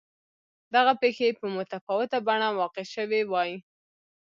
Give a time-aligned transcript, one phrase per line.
[0.75, 3.51] دغه پېښې په متفاوته بڼه واقع شوې وای.